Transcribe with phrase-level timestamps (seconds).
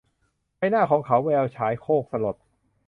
[0.57, 1.45] ใบหน้าของเขาฉายแวว
[1.81, 2.35] โศกสลด